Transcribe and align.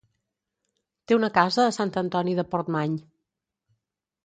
Té 1.11 1.17
una 1.17 1.29
casa 1.35 1.67
a 1.67 1.75
Sant 1.77 1.93
Antoni 2.03 2.35
de 2.41 2.47
Portmany. 2.55 2.99